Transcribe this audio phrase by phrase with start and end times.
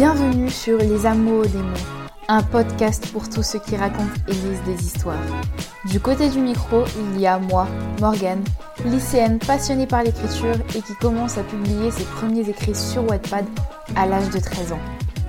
[0.00, 4.62] Bienvenue sur Les Amours des mots, un podcast pour tous ceux qui racontent et lisent
[4.64, 5.22] des histoires.
[5.90, 7.68] Du côté du micro, il y a moi,
[8.00, 8.42] Morgane,
[8.86, 13.44] lycéenne passionnée par l'écriture et qui commence à publier ses premiers écrits sur Wattpad
[13.94, 14.80] à l'âge de 13 ans.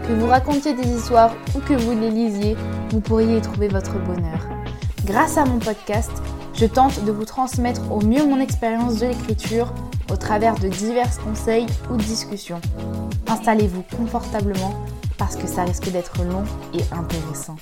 [0.08, 2.56] Que vous racontiez des histoires ou que vous les lisiez,
[2.92, 4.40] vous pourriez y trouver votre bonheur.
[5.04, 6.14] Grâce à mon podcast,
[6.62, 9.74] je tente de vous transmettre au mieux mon expérience de l'écriture
[10.12, 12.62] au travers de divers conseils ou discussions.
[13.28, 14.86] Installez-vous confortablement
[15.18, 16.44] parce que ça risque d'être long
[16.76, 17.56] et intéressant.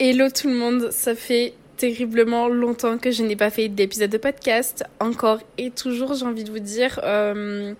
[0.00, 4.16] Hello tout le monde, ça fait terriblement longtemps que je n'ai pas fait d'épisode de
[4.16, 4.84] podcast.
[5.00, 6.98] Encore et toujours, j'ai envie de vous dire.
[7.04, 7.74] Euh,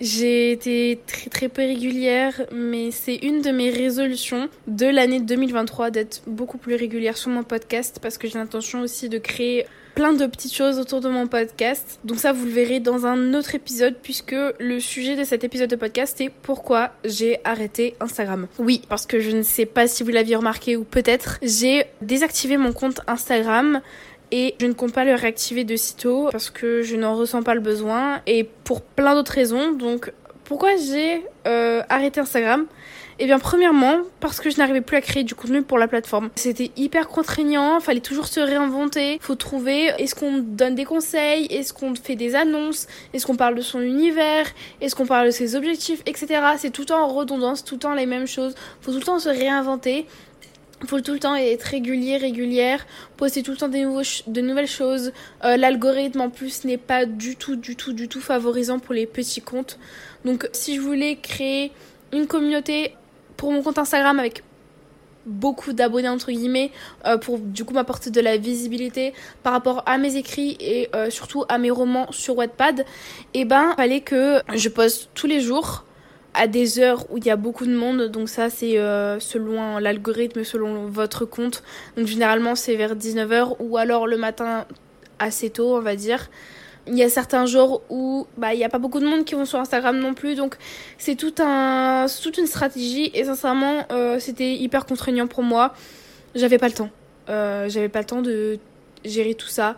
[0.00, 5.90] j'ai été très très peu régulière, mais c'est une de mes résolutions de l'année 2023
[5.90, 10.12] d'être beaucoup plus régulière sur mon podcast parce que j'ai l'intention aussi de créer plein
[10.12, 12.00] de petites choses autour de mon podcast.
[12.04, 15.70] Donc ça, vous le verrez dans un autre épisode puisque le sujet de cet épisode
[15.70, 18.48] de podcast est pourquoi j'ai arrêté Instagram.
[18.58, 22.56] Oui, parce que je ne sais pas si vous l'aviez remarqué ou peut-être, j'ai désactivé
[22.56, 23.80] mon compte Instagram
[24.30, 27.54] et je ne compte pas le réactiver de sitôt parce que je n'en ressens pas
[27.54, 29.72] le besoin et pour plein d'autres raisons.
[29.72, 30.12] Donc
[30.44, 32.66] pourquoi j'ai euh, arrêté Instagram?
[33.20, 36.30] Eh bien, premièrement, parce que je n'arrivais plus à créer du contenu pour la plateforme.
[36.34, 41.72] C'était hyper contraignant, fallait toujours se réinventer, faut trouver, est-ce qu'on donne des conseils, est-ce
[41.72, 44.46] qu'on fait des annonces, est-ce qu'on parle de son univers,
[44.80, 46.40] est-ce qu'on parle de ses objectifs, etc.
[46.58, 49.04] C'est tout le temps en redondance, tout le temps les mêmes choses, faut tout le
[49.04, 50.06] temps se réinventer.
[50.84, 52.84] Il faut tout le temps être régulier, régulière,
[53.16, 55.12] poster tout le temps des de nouvelles choses.
[55.42, 59.06] Euh, l'algorithme en plus n'est pas du tout, du tout, du tout favorisant pour les
[59.06, 59.78] petits comptes.
[60.26, 61.72] Donc si je voulais créer
[62.12, 62.94] une communauté
[63.38, 64.42] pour mon compte Instagram avec
[65.24, 66.70] beaucoup d'abonnés entre guillemets
[67.06, 71.08] euh, pour du coup m'apporter de la visibilité par rapport à mes écrits et euh,
[71.08, 72.84] surtout à mes romans sur Wattpad et
[73.40, 75.86] eh ben fallait que je poste tous les jours
[76.34, 78.02] à des heures où il y a beaucoup de monde.
[78.08, 81.62] Donc ça, c'est euh, selon l'algorithme, selon votre compte.
[81.96, 84.66] Donc généralement, c'est vers 19h ou alors le matin
[85.18, 86.28] assez tôt, on va dire.
[86.86, 89.34] Il y a certains jours où bah il n'y a pas beaucoup de monde qui
[89.34, 90.56] vont sur Instagram non plus, donc
[90.98, 95.72] c'est tout un toute une stratégie et sincèrement euh, c'était hyper contraignant pour moi.
[96.34, 96.90] J'avais pas le temps,
[97.30, 98.58] euh, j'avais pas le temps de
[99.02, 99.76] gérer tout ça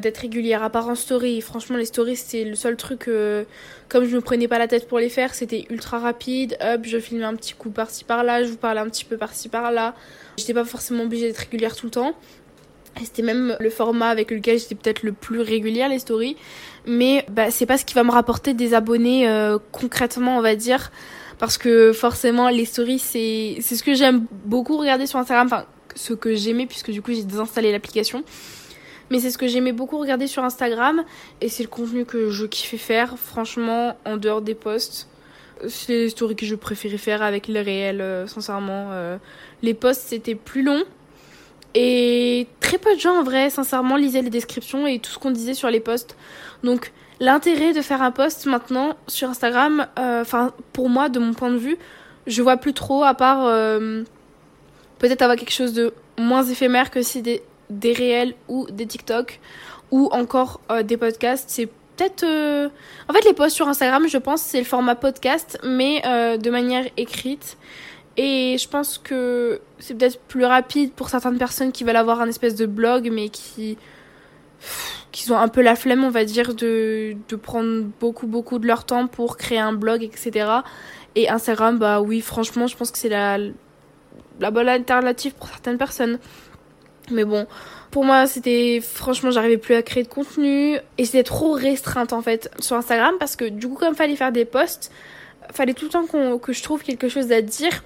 [0.00, 1.40] d'être régulière à part en story.
[1.40, 3.44] Franchement, les stories, c'est le seul truc, euh,
[3.88, 6.56] comme je me prenais pas la tête pour les faire, c'était ultra rapide.
[6.60, 9.48] Hop, je filmais un petit coup par-ci par-là, je vous parlais un petit peu par-ci
[9.48, 9.94] par-là.
[10.36, 12.14] J'étais pas forcément obligée d'être régulière tout le temps.
[13.02, 16.36] C'était même le format avec lequel j'étais peut-être le plus régulière, les stories.
[16.86, 20.54] Mais bah, c'est pas ce qui va me rapporter des abonnés euh, concrètement, on va
[20.54, 20.92] dire.
[21.38, 25.46] Parce que forcément, les stories, c'est ce que j'aime beaucoup regarder sur Instagram.
[25.46, 25.64] Enfin,
[25.96, 28.22] ce que j'aimais, puisque du coup, j'ai désinstallé l'application.
[29.10, 31.04] Mais c'est ce que j'aimais beaucoup regarder sur Instagram
[31.40, 35.08] et c'est le contenu que je kiffais faire, franchement, en dehors des posts.
[35.68, 38.88] C'est les stories que je préférais faire avec le réel, euh, sincèrement.
[38.92, 39.18] Euh.
[39.62, 40.82] les posts, c'était plus long.
[41.74, 45.30] Et très peu de gens, en vrai, sincèrement, lisaient les descriptions et tout ce qu'on
[45.30, 46.16] disait sur les posts.
[46.62, 51.34] Donc, l'intérêt de faire un post maintenant sur Instagram, euh, enfin, pour moi, de mon
[51.34, 51.76] point de vue,
[52.26, 53.46] je vois plus trop, à part
[54.98, 59.40] peut-être avoir quelque chose de moins éphémère que si des, des réels ou des TikTok
[59.90, 61.48] ou encore euh, des podcasts.
[61.48, 62.24] C'est peut-être.
[62.24, 62.68] Euh,
[63.08, 66.50] en fait, les posts sur Instagram, je pense, c'est le format podcast, mais euh, de
[66.50, 67.56] manière écrite.
[68.16, 72.28] Et je pense que c'est peut-être plus rapide pour certaines personnes qui veulent avoir un
[72.28, 73.76] espèce de blog, mais qui
[75.12, 78.66] qui ont un peu la flemme, on va dire, de, de prendre beaucoup, beaucoup de
[78.66, 80.46] leur temps pour créer un blog, etc.
[81.14, 83.38] Et Instagram, bah oui, franchement, je pense que c'est la,
[84.40, 86.18] la bonne alternative pour certaines personnes.
[87.10, 87.46] Mais bon,
[87.90, 92.22] pour moi, c'était franchement, j'arrivais plus à créer de contenu et c'était trop restreinte en
[92.22, 94.90] fait sur Instagram parce que du coup, comme fallait faire des posts,
[95.52, 97.82] fallait tout le temps que je trouve quelque chose à dire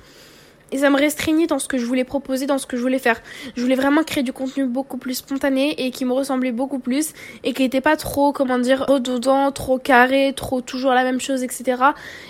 [0.71, 2.98] et ça me restreignait dans ce que je voulais proposer, dans ce que je voulais
[2.98, 3.21] faire.
[3.57, 7.13] Je voulais vraiment créer du contenu beaucoup plus spontané et qui me ressemblait beaucoup plus
[7.42, 11.42] et qui n'était pas trop, comment dire, redondant, trop carré, trop toujours la même chose,
[11.42, 11.83] etc.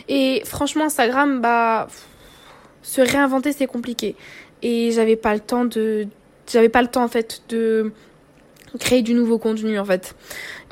[0.09, 1.89] Et franchement, Instagram, bah,
[2.83, 4.15] se réinventer, c'est compliqué.
[4.63, 6.07] Et j'avais pas le temps de,
[6.51, 7.93] j'avais pas le temps en fait de
[8.79, 10.15] créer du nouveau contenu en fait.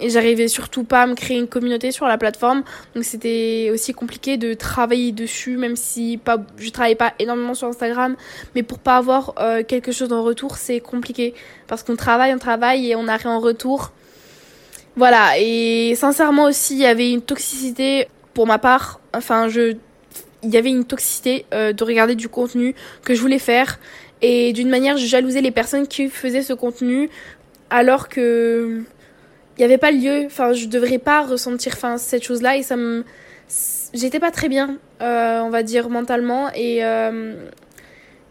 [0.00, 2.62] Et j'arrivais surtout pas à me créer une communauté sur la plateforme.
[2.94, 7.69] Donc c'était aussi compliqué de travailler dessus, même si pas, je travaillais pas énormément sur
[7.69, 8.17] Instagram.
[8.55, 11.34] Mais pour pas avoir euh, quelque chose en retour, c'est compliqué.
[11.67, 13.93] Parce qu'on travaille, on travaille et on n'a rien en retour.
[14.96, 15.38] Voilà.
[15.38, 19.00] Et sincèrement aussi, il y avait une toxicité pour ma part.
[19.14, 19.76] Enfin, je,
[20.43, 23.78] il y avait une toxicité euh, de regarder du contenu que je voulais faire
[24.22, 27.10] et d'une manière, je jalousais les personnes qui faisaient ce contenu
[27.70, 28.82] alors que
[29.56, 30.24] il n'y avait pas lieu.
[30.26, 33.04] Enfin, je devrais pas ressentir enfin, cette chose-là et ça me
[33.94, 36.82] j'étais pas très bien, on va dire mentalement, et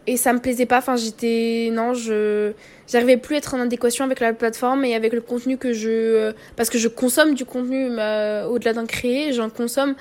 [0.08, 0.78] et ça me plaisait pas.
[0.78, 2.52] Enfin, j'étais non, je
[2.86, 6.32] j'arrivais plus à être en adéquation avec la plateforme et avec le contenu que je
[6.54, 9.94] parce que je consomme du contenu au-delà d'un créé, j'en consomme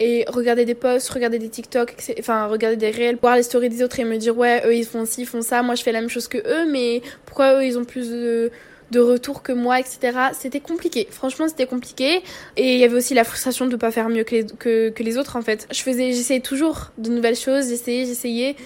[0.00, 3.82] et regarder des posts, regarder des TikTok, enfin regarder des réels, voir les stories des
[3.82, 5.92] autres et me dire ouais eux ils font ci, ils font ça, moi je fais
[5.92, 8.50] la même chose que eux, mais pourquoi eux ils ont plus de
[8.90, 9.98] de retour que moi, etc.
[10.32, 11.06] C'était compliqué.
[11.10, 12.22] Franchement, c'était compliqué.
[12.56, 14.46] Et il y avait aussi la frustration de ne pas faire mieux que les,
[14.92, 15.68] que, les autres, en fait.
[15.72, 18.56] Je faisais, j'essayais toujours de nouvelles choses, j'essayais, j'essayais.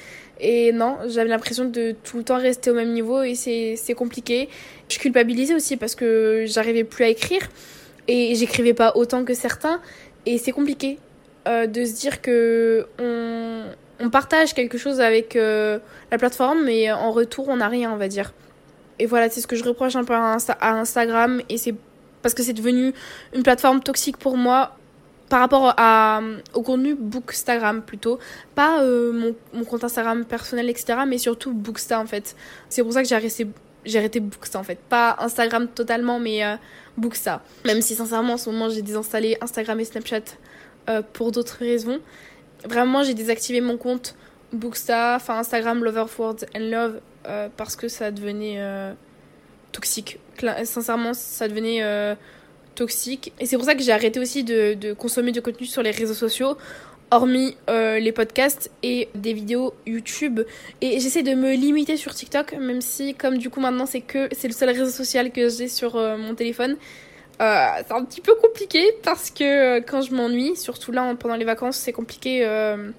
[0.41, 4.49] Et non, j'avais l'impression de tout le temps rester au même niveau et c'est compliqué.
[4.89, 7.43] Je culpabilisais aussi parce que j'arrivais plus à écrire
[8.09, 9.81] et j'écrivais pas autant que certains.
[10.27, 10.99] Et c'est compliqué.
[11.47, 13.65] Euh, de se dire que on,
[14.01, 15.79] on, partage quelque chose avec euh,
[16.11, 18.33] la plateforme, mais en retour, on n'a rien, on va dire.
[18.99, 21.75] Et voilà, c'est ce que je reproche un peu à, Instagram, et c'est
[22.23, 22.95] parce que c'est devenu
[23.35, 24.79] une plateforme toxique pour moi
[25.29, 26.23] par rapport à,
[26.55, 28.19] au contenu Bookstagram plutôt.
[28.55, 32.37] Pas euh, mon, mon, compte Instagram personnel, etc., mais surtout Booksta en fait.
[32.71, 33.47] C'est pour ça que j'ai arrêté,
[33.85, 34.79] j'ai arrêté Booksta en fait.
[34.79, 36.41] Pas Instagram totalement, mais
[36.97, 37.43] Booksta.
[37.67, 40.23] Même si sincèrement en ce moment j'ai désinstallé Instagram et Snapchat
[40.89, 42.01] euh, pour d'autres raisons.
[42.65, 44.15] Vraiment, j'ai désactivé mon compte
[44.53, 48.93] Booksta, enfin Instagram Lover Words and Love euh, parce que ça devenait euh,
[49.73, 50.19] toxique.
[50.65, 51.83] Sincèrement, ça devenait
[52.75, 53.33] toxique.
[53.41, 55.93] Et c'est pour ça que j'ai arrêté aussi de, de, consommer du contenu sur les
[55.93, 56.59] réseaux sociaux,
[57.11, 60.41] hormis les podcasts et des vidéos YouTube.
[60.81, 64.29] Et j'essaie de me limiter sur TikTok, même si, comme du coup maintenant c'est que
[64.33, 66.77] c'est le seul réseau social que j'ai sur mon téléphone.
[67.41, 71.35] Euh, c'est un petit peu compliqué parce que euh, quand je m'ennuie, surtout là pendant
[71.35, 72.91] les vacances, c'est compliqué euh,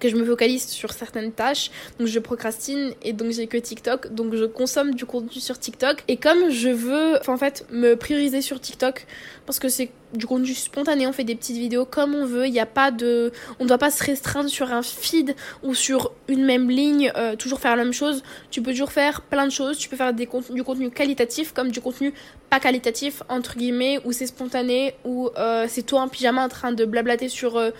[0.00, 1.70] que je me focalise sur certaines tâches.
[1.98, 4.12] Donc je procrastine et donc j'ai que TikTok.
[4.12, 6.02] Donc je consomme du contenu sur TikTok.
[6.08, 9.06] Et comme je veux en fait me prioriser sur TikTok
[9.46, 12.52] parce que c'est du contenu spontané, on fait des petites vidéos comme on veut, il
[12.52, 16.44] n'y a pas de on doit pas se restreindre sur un feed ou sur une
[16.44, 18.22] même ligne, euh, toujours faire la même chose.
[18.50, 21.80] Tu peux toujours faire plein de choses, tu peux faire du contenu qualitatif comme du
[21.80, 22.12] contenu
[22.48, 26.72] pas qualitatif entre guillemets où c'est spontané ou euh, c'est toi en pyjama en train
[26.72, 27.70] de blablater sur euh,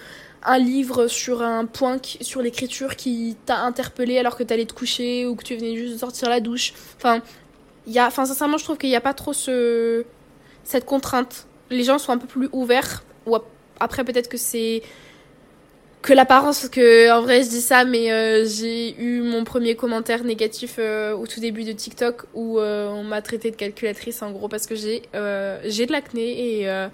[0.44, 5.26] un livre sur un point sur l'écriture qui t'a interpellé alors que t'allais te coucher
[5.26, 6.72] ou que tu venais juste de sortir la douche.
[6.96, 7.20] Enfin,
[7.86, 10.04] y a, enfin sincèrement, je trouve qu'il n'y a pas trop ce,
[10.64, 11.46] cette contrainte.
[11.70, 13.04] Les gens sont un peu plus ouverts.
[13.26, 13.36] Ou
[13.78, 14.82] après, peut-être que c'est
[16.02, 20.24] que l'apparence, que en vrai je dis ça, mais euh, j'ai eu mon premier commentaire
[20.24, 24.30] négatif euh, au tout début de TikTok où euh, on m'a traité de calculatrice en
[24.30, 25.02] gros parce que j'ai
[25.64, 26.88] j'ai de l'acné et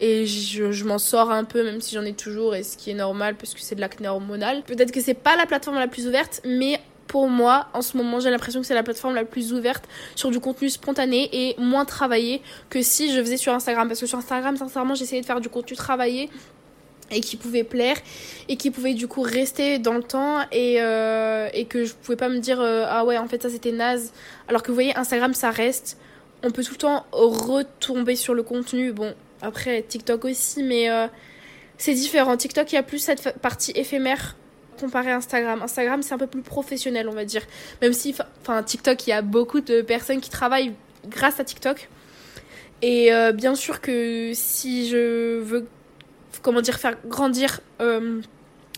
[0.00, 2.90] et je, je m'en sors un peu même si j'en ai toujours et ce qui
[2.90, 4.62] est normal parce que c'est de l'acné hormonal.
[4.62, 8.20] Peut-être que c'est pas la plateforme la plus ouverte mais pour moi, en ce moment,
[8.20, 9.84] j'ai l'impression que c'est la plateforme la plus ouverte
[10.14, 13.88] sur du contenu spontané et moins travaillé que si je faisais sur Instagram.
[13.88, 16.28] Parce que sur Instagram, sincèrement, j'essayais de faire du contenu travaillé
[17.10, 17.96] et qui pouvait plaire
[18.48, 22.16] et qui pouvait du coup rester dans le temps et, euh, et que je pouvais
[22.16, 24.12] pas me dire euh, ah ouais en fait ça c'était naze
[24.46, 25.96] alors que vous voyez Instagram ça reste
[26.42, 31.06] on peut tout le temps retomber sur le contenu bon après, TikTok aussi, mais euh,
[31.76, 32.36] c'est différent.
[32.36, 34.36] TikTok, il y a plus cette partie éphémère
[34.80, 35.62] comparé à Instagram.
[35.62, 37.42] Instagram, c'est un peu plus professionnel, on va dire.
[37.82, 40.74] Même si, enfin, TikTok, il y a beaucoup de personnes qui travaillent
[41.06, 41.88] grâce à TikTok.
[42.82, 45.66] Et euh, bien sûr que si je veux,
[46.42, 48.20] comment dire, faire grandir euh,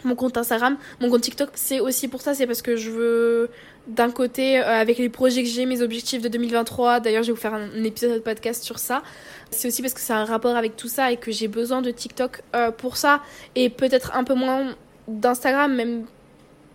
[0.05, 3.51] mon compte Instagram, mon compte TikTok, c'est aussi pour ça, c'est parce que je veux
[3.87, 7.41] d'un côté, avec les projets que j'ai, mes objectifs de 2023, d'ailleurs je vais vous
[7.41, 9.03] faire un épisode de podcast sur ça,
[9.51, 11.91] c'est aussi parce que c'est un rapport avec tout ça et que j'ai besoin de
[11.91, 13.21] TikTok euh, pour ça.
[13.57, 14.75] Et peut-être un peu moins
[15.09, 16.05] d'Instagram, même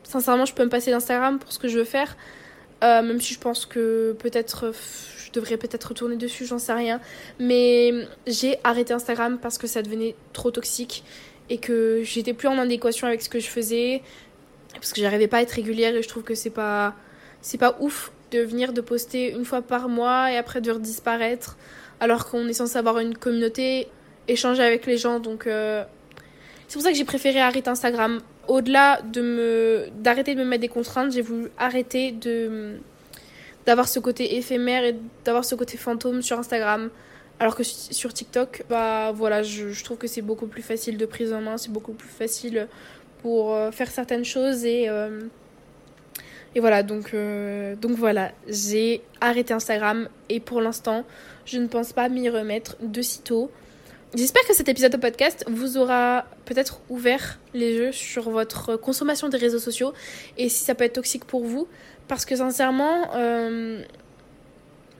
[0.03, 2.15] sincèrement je peux me passer d'Instagram pour ce que je veux faire,
[2.83, 4.73] euh, même si je pense que peut-être
[5.17, 6.99] je devrais peut-être retourner dessus, j'en sais rien,
[7.39, 7.93] mais
[8.27, 11.03] j'ai arrêté Instagram parce que ça devenait trop toxique
[11.49, 14.01] et que j'étais plus en adéquation avec ce que je faisais
[14.75, 16.95] parce que j'arrivais pas à être régulière et je trouve que c'est pas
[17.41, 21.57] c'est pas ouf de venir de poster une fois par mois et après de disparaître
[21.99, 23.87] alors qu'on est censé avoir une communauté,
[24.27, 25.19] échanger avec les gens.
[25.19, 25.83] Donc, euh,
[26.67, 28.19] c'est pour ça que j'ai préféré arrêter Instagram.
[28.47, 32.77] Au-delà de me d'arrêter de me mettre des contraintes, j'ai voulu arrêter de
[33.65, 36.89] d'avoir ce côté éphémère et d'avoir ce côté fantôme sur Instagram.
[37.39, 41.33] Alors que sur TikTok, bah voilà, je, trouve que c'est beaucoup plus facile de prise
[41.33, 42.67] en main, c'est beaucoup plus facile
[43.25, 45.21] pour euh, faire certaines choses et euh,
[46.53, 47.13] et voilà, donc,
[47.81, 51.03] donc voilà, j'ai arrêté Instagram et pour l'instant,
[51.45, 53.51] je ne pense pas m'y remettre de sitôt.
[54.13, 59.27] J'espère que cet épisode de podcast vous aura peut-être ouvert les yeux sur votre consommation
[59.27, 59.91] des réseaux sociaux
[60.37, 61.67] et si ça peut être toxique pour vous.
[62.07, 63.83] Parce que sincèrement, euh,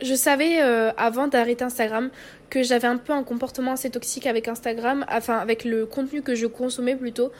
[0.01, 2.09] je savais euh, avant d'arrêter Instagram
[2.49, 6.35] que j'avais un peu un comportement assez toxique avec Instagram, enfin avec le contenu que
[6.35, 7.31] je consommais plutôt,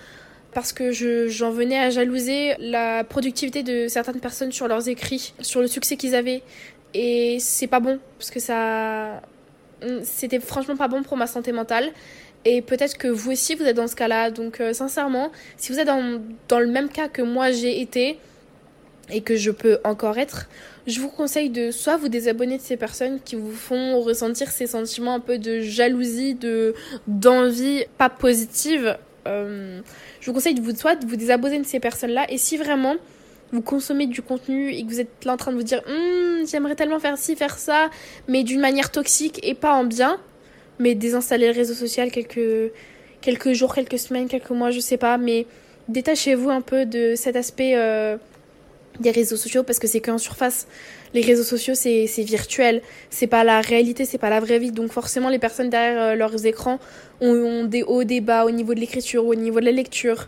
[0.55, 0.91] parce que
[1.27, 5.97] j'en venais à jalouser la productivité de certaines personnes sur leurs écrits, sur le succès
[5.97, 6.41] qu'ils avaient.
[6.93, 9.21] Et c'est pas bon, parce que ça.
[10.03, 11.91] C'était franchement pas bon pour ma santé mentale.
[12.45, 14.31] Et peut-être que vous aussi, vous êtes dans ce cas-là.
[14.31, 18.17] Donc, euh, sincèrement, si vous êtes dans, dans le même cas que moi j'ai été,
[19.12, 20.47] et que je peux encore être,
[20.88, 24.67] je vous conseille de soit vous désabonner de ces personnes qui vous font ressentir ces
[24.67, 26.74] sentiments un peu de jalousie, de
[27.07, 28.97] d'envie pas positive.
[29.27, 29.82] Euh,
[30.22, 32.96] je vous conseille de vous soit de vous désabonner de ces personnes-là et si vraiment
[33.51, 36.46] vous consommez du contenu et que vous êtes là en train de vous dire hum,
[36.48, 37.89] j'aimerais tellement faire ci, faire ça,
[38.27, 40.20] mais d'une manière toxique et pas en bien,
[40.79, 42.72] mais désinstaller le réseau social quelques
[43.22, 45.48] quelques jours, quelques semaines, quelques mois, je sais pas, mais
[45.88, 48.17] détachez-vous un peu de cet aspect euh,
[48.99, 50.67] des réseaux sociaux parce que c'est qu'en surface.
[51.13, 52.81] Les réseaux sociaux, c'est virtuel.
[53.09, 54.71] C'est pas la réalité, c'est pas la vraie vie.
[54.71, 56.79] Donc forcément, les personnes derrière euh, leurs écrans
[57.21, 60.27] ont, des hauts, des bas au niveau de l'écriture, au niveau de la lecture.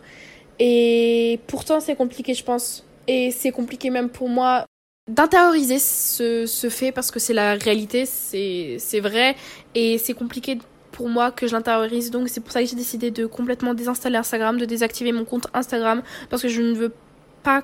[0.59, 2.85] Et pourtant, c'est compliqué, je pense.
[3.07, 4.65] Et c'est compliqué même pour moi
[5.07, 9.35] d'intérioriser ce, ce fait parce que c'est la réalité, c'est vrai.
[9.75, 10.57] Et c'est compliqué
[10.97, 12.09] pour moi que je l'intériorise.
[12.09, 15.47] Donc c'est pour ça que j'ai décidé de complètement désinstaller Instagram, de désactiver mon compte
[15.53, 16.91] Instagram parce que je ne veux
[17.43, 17.63] pas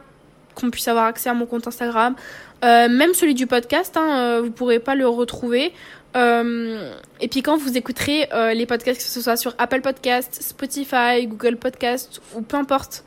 [0.56, 2.16] qu'on puisse avoir accès à mon compte Instagram.
[2.64, 5.74] Euh, même celui du podcast, hein, euh, vous pourrez pas le retrouver.
[6.16, 11.26] Euh, et puis quand vous écouterez les podcasts, que ce soit sur Apple Podcast, Spotify,
[11.26, 13.04] Google Podcast ou peu importe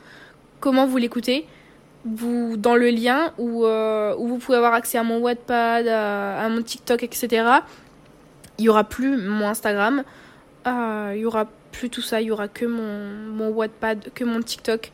[0.59, 1.47] comment vous l'écoutez,
[2.05, 6.61] vous dans le lien où, où vous pouvez avoir accès à mon Wattpad, à, mon
[6.61, 7.45] TikTok, etc.
[8.57, 10.03] Il y aura plus mon Instagram,
[10.65, 13.67] il y aura plus tout ça, il y aura que mon, mon
[14.13, 14.91] que mon TikTok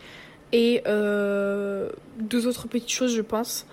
[0.53, 3.65] et euh, deux autres petites choses, je pense.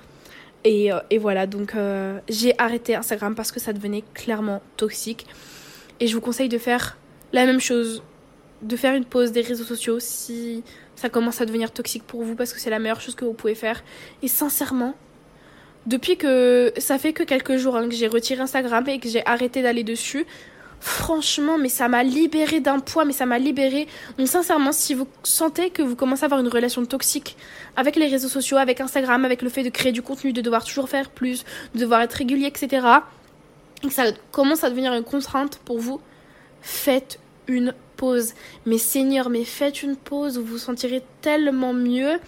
[0.65, 5.27] Et, euh, voilà, donc euh, j'ai arrêté Instagram parce que ça devenait clairement toxique.
[6.01, 6.97] Et je vous conseille de faire
[7.33, 8.03] la même chose,
[8.63, 10.65] de faire une pause des réseaux sociaux si
[10.97, 13.35] ça commence à devenir toxique pour vous parce que c'est la meilleure chose que vous
[13.35, 13.85] pouvez faire.
[14.23, 14.95] Et sincèrement,
[15.87, 19.25] depuis que ça fait que quelques jours hein, que j'ai retiré Instagram et que j'ai
[19.27, 20.27] arrêté d'aller dessus,
[20.81, 23.87] franchement, mais ça m'a libéré d'un poids, mais ça m'a libéré.
[24.19, 27.37] Donc sincèrement, si vous sentez que vous commencez à avoir une relation toxique
[27.77, 30.65] avec les réseaux sociaux, avec Instagram, avec le fait de créer du contenu, de devoir
[30.65, 31.45] toujours faire plus,
[31.75, 32.87] de devoir être régulier, etc.,
[33.83, 36.01] et que ça commence à devenir une contrainte pour vous,
[36.61, 38.35] faites une pause.
[38.67, 42.19] Mais Seigneur, mais faites une pause, vous vous sentirez tellement mieux.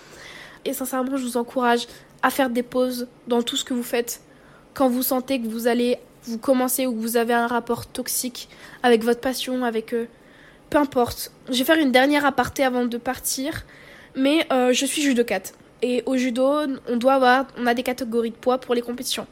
[0.64, 1.86] Et sincèrement, je vous encourage
[2.22, 4.22] à faire des pauses dans tout ce que vous faites.
[4.74, 8.48] Quand vous sentez que vous allez vous commencez ou vous avez un rapport toxique
[8.82, 10.08] avec votre passion, avec eux.
[10.70, 11.32] Peu importe.
[11.48, 13.64] Je vais faire une dernière aparté avant de partir.
[14.14, 15.54] Mais euh, je suis judokate.
[15.82, 16.48] Et au judo,
[16.88, 19.26] on doit avoir, on a des catégories de poids pour les compétitions.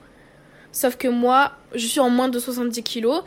[0.72, 3.22] Sauf que moi, je suis en moins de 70 kilos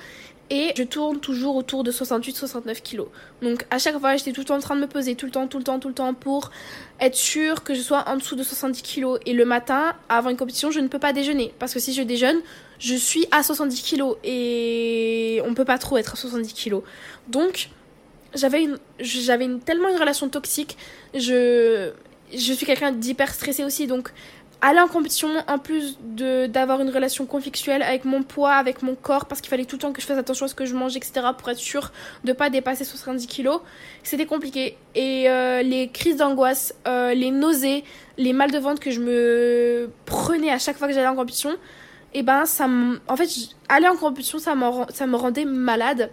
[0.50, 3.08] et je tourne toujours autour de 68-69 kilos.
[3.42, 5.32] Donc à chaque fois, j'étais tout le temps en train de me peser, tout le
[5.32, 6.52] temps, tout le temps, tout le temps pour
[7.00, 9.20] être sûr que je sois en dessous de 70 kilos.
[9.26, 12.02] Et le matin, avant une compétition, je ne peux pas déjeuner parce que si je
[12.02, 12.42] déjeune,
[12.80, 16.84] je suis à 70 kilos et on peut pas trop être à 70 kilos.
[17.28, 17.70] Donc
[18.34, 20.78] j'avais une, j'avais une, tellement une relation toxique.
[21.14, 21.92] Je,
[22.34, 24.12] je suis quelqu'un d'hyper stressé aussi, donc
[24.64, 28.96] aller en compétition, en plus de d'avoir une relation conflictuelle avec mon poids, avec mon
[28.96, 30.74] corps, parce qu'il fallait tout le temps que je fasse attention à ce que je
[30.74, 31.92] mange, etc., pour être sûr
[32.24, 33.60] de pas dépasser 70 kilos,
[34.04, 34.78] c'était compliqué.
[34.96, 37.84] Et euh, les crises d'angoisse, euh, les nausées,
[38.18, 41.56] les mal de ventre que je me prenais à chaque fois que j'allais en compétition,
[42.16, 42.68] et eh ben ça
[43.08, 43.28] en fait
[43.70, 44.54] aller en compétition ça
[44.90, 46.12] ça me rendait malade.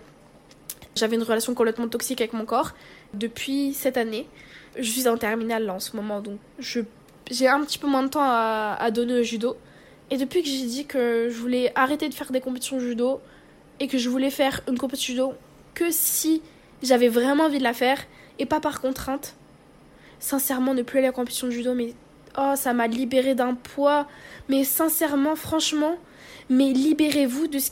[0.96, 2.72] J'avais une relation complètement toxique avec mon corps
[3.12, 4.26] depuis cette année.
[4.76, 6.80] Je suis en terminale là en ce moment donc je
[7.30, 9.56] j'ai un petit peu moins de temps à, donner au judo.
[10.10, 13.20] Et depuis que j'ai dit que je voulais arrêter de faire des compétitions judo
[13.78, 15.32] et que je voulais faire une compétition judo
[15.74, 16.42] que si
[16.82, 18.04] j'avais vraiment envie de la faire
[18.38, 19.36] et pas par contrainte,
[20.18, 21.94] sincèrement, ne plus aller à la compétition de judo, mais
[22.38, 24.06] oh, ça m'a libéré d'un poids.
[24.48, 25.96] Mais sincèrement, franchement,
[26.48, 27.70] mais libérez-vous de ce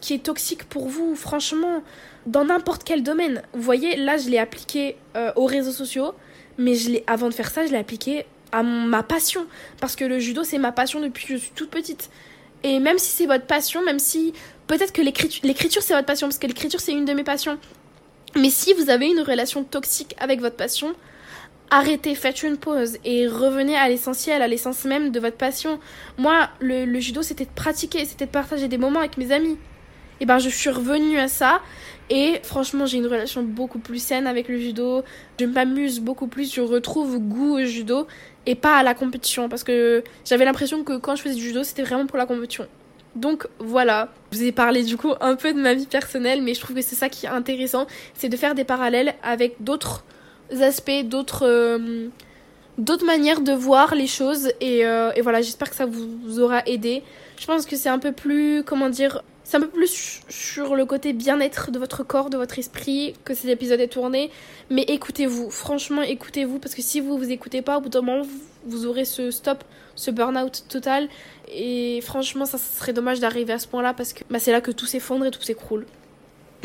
[0.00, 1.82] qui, est toxique pour vous, franchement,
[2.26, 3.42] dans n'importe quel domaine.
[3.52, 6.12] Vous voyez, là, je l'ai appliqué euh, aux réseaux sociaux,
[6.58, 9.46] mais je avant de faire ça, je l'ai appliqué à ma passion.
[9.80, 12.10] Parce que le judo, c'est ma passion depuis que je suis toute petite.
[12.64, 14.32] Et même si c'est votre passion, même si
[14.66, 17.58] peut-être que l'écriture, c'est votre passion, parce que l'écriture, c'est une de mes passions.
[18.34, 20.94] Mais si vous avez une relation toxique avec votre passion,
[21.70, 25.78] arrêtez, faites une pause et revenez à l'essentiel, à l'essence même de votre passion.
[26.18, 29.58] Moi, le, judo, c'était de pratiquer, c'était de partager des moments avec mes amis.
[30.20, 31.60] Et ben, je suis revenue à ça
[32.08, 35.02] et franchement, j'ai une relation beaucoup plus saine avec le judo.
[35.38, 38.06] Je m'amuse beaucoup plus, je retrouve goût au judo
[38.46, 41.64] et pas à la compétition parce que j'avais l'impression que quand je faisais du judo,
[41.64, 42.66] c'était vraiment pour la compétition.
[43.14, 46.54] Donc voilà, je vous ai parlé du coup un peu de ma vie personnelle, mais
[46.54, 50.04] je trouve que c'est ça qui est intéressant, c'est de faire des parallèles avec d'autres
[50.60, 52.08] aspects, d'autres euh,
[52.78, 54.50] d'autres manières de voir les choses.
[54.60, 57.02] Et, euh, et voilà, j'espère que ça vous aura aidé.
[57.38, 60.84] Je pense que c'est un peu plus, comment dire, c'est un peu plus sur le
[60.86, 64.30] côté bien-être de votre corps, de votre esprit que cet épisode est tourné.
[64.70, 68.26] Mais écoutez-vous, franchement écoutez-vous, parce que si vous vous écoutez pas, au bout d'un moment,
[68.64, 69.62] vous aurez ce stop,
[69.94, 71.08] ce burn-out total.
[71.48, 74.72] Et franchement, ça, serait dommage d'arriver à ce point-là, parce que bah, c'est là que
[74.72, 75.86] tout s'effondre et tout s'écroule.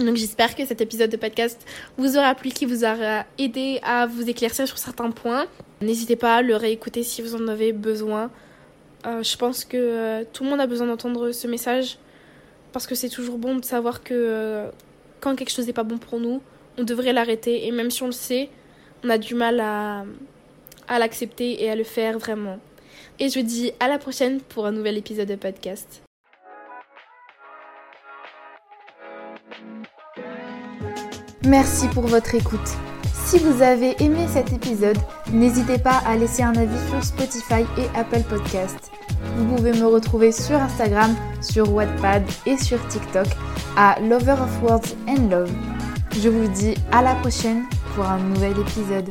[0.06, 1.66] Donc j'espère que cet épisode de podcast
[1.98, 5.46] vous aura plu, qui vous aura aidé à vous éclaircir sur certains points.
[5.82, 8.32] N'hésitez pas à le réécouter si vous en avez besoin.
[9.06, 11.98] Euh, je pense que euh, tout le monde a besoin d'entendre ce message
[12.72, 14.70] parce que c'est toujours bon de savoir que euh,
[15.20, 16.42] quand quelque chose n'est pas bon pour nous,
[16.78, 17.68] on devrait l'arrêter.
[17.68, 18.50] Et même si on le sait,
[19.04, 20.06] on a du mal à,
[20.88, 22.60] à l'accepter et à le faire vraiment.
[23.20, 26.02] Et je vous dis à la prochaine pour un nouvel épisode de podcast.
[31.48, 32.78] Merci pour votre écoute.
[33.14, 34.98] Si vous avez aimé cet épisode,
[35.32, 38.92] n'hésitez pas à laisser un avis sur Spotify et Apple Podcast.
[39.38, 43.26] Vous pouvez me retrouver sur Instagram, sur Wattpad et sur TikTok
[43.76, 45.52] à Lover of Words and Love.
[46.22, 47.64] Je vous dis à la prochaine
[47.96, 49.10] pour un nouvel épisode.